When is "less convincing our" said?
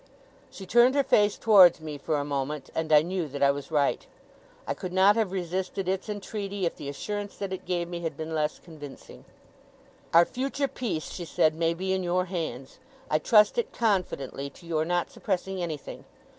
8.33-10.25